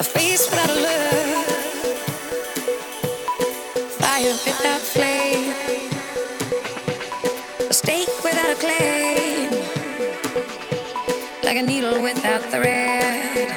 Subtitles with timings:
[0.00, 1.46] a face without a look,
[4.00, 5.52] fire without flame,
[7.68, 9.50] a stake without a claim,
[11.42, 13.52] like a needle without thread,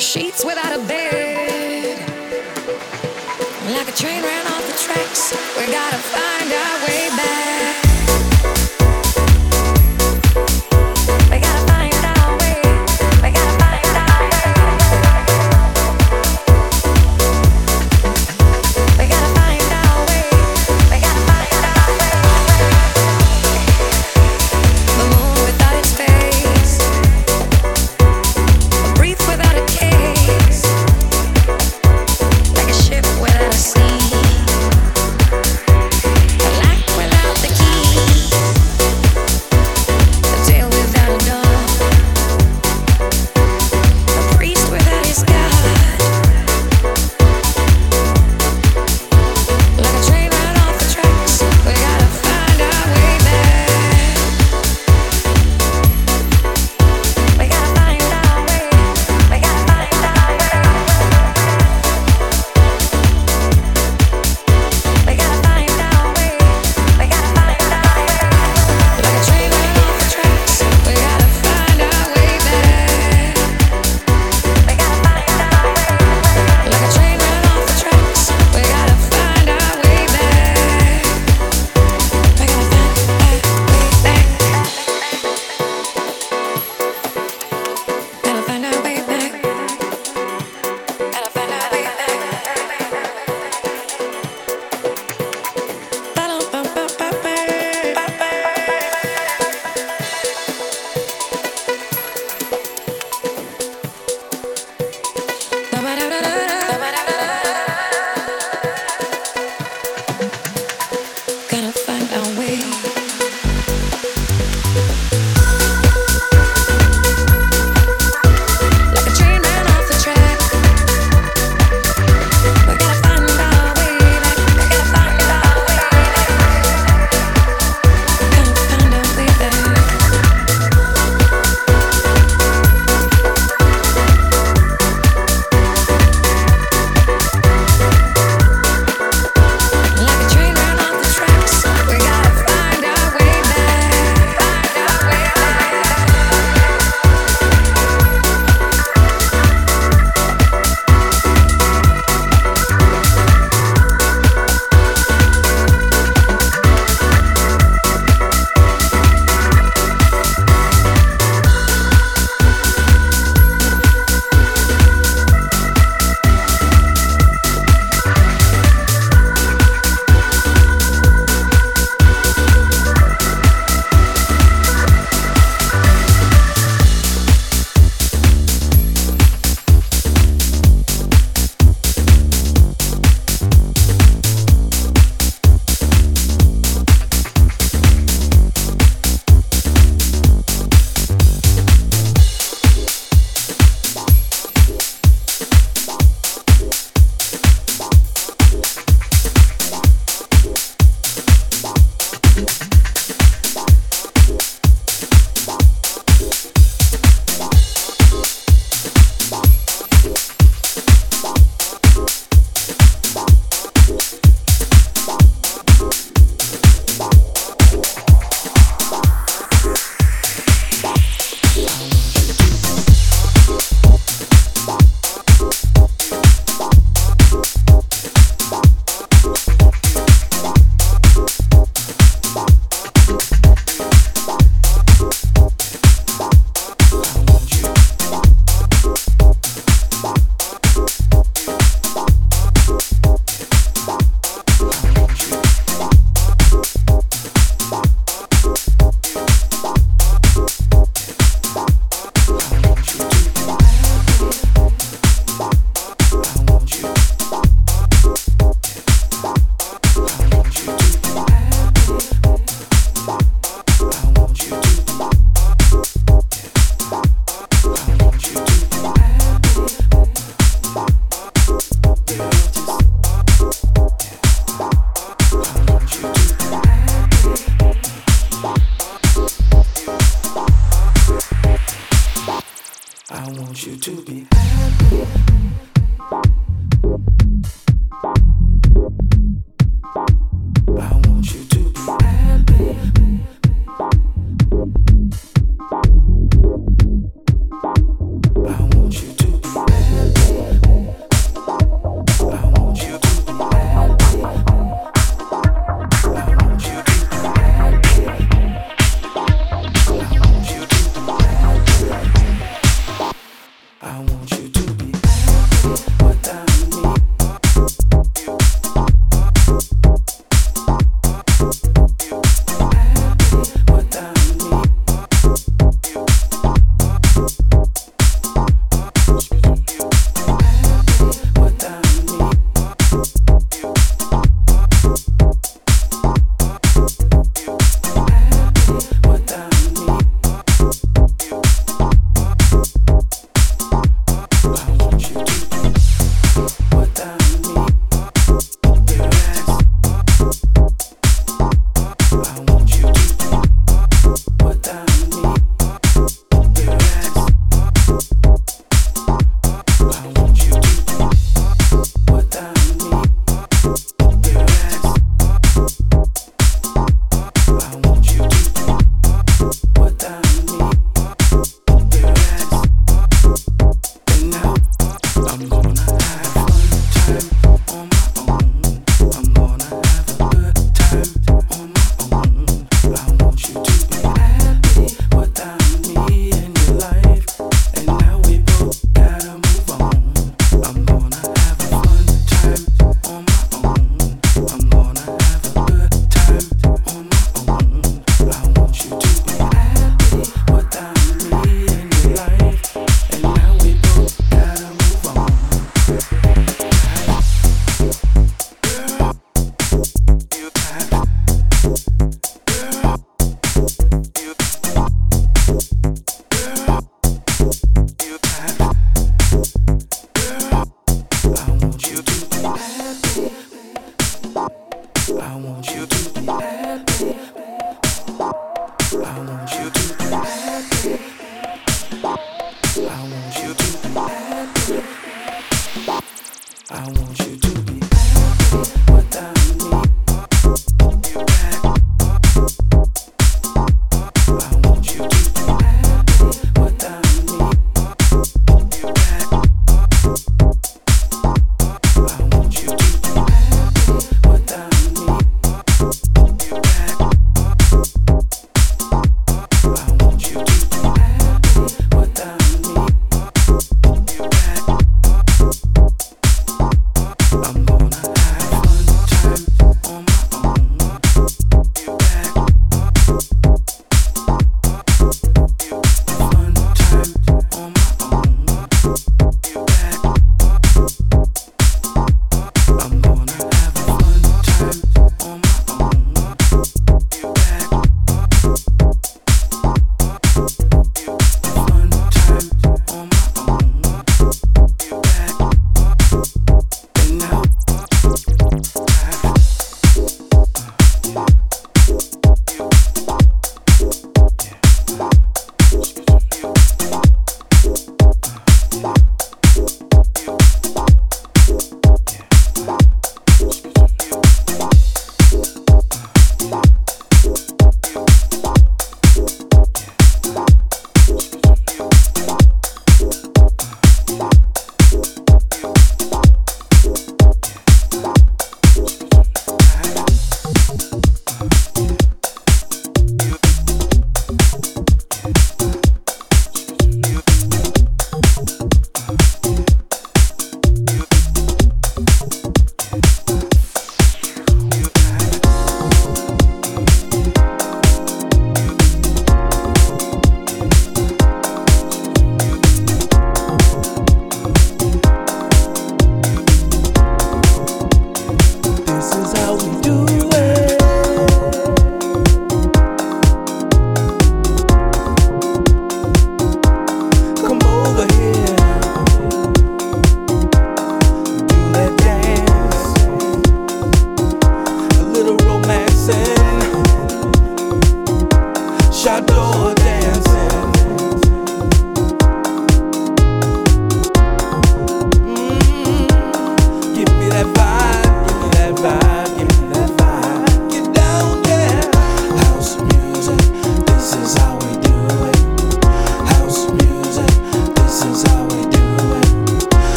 [0.00, 1.98] sheets without a bed,
[3.66, 5.34] like a train ran off the tracks.
[5.58, 7.73] We gotta find our way back.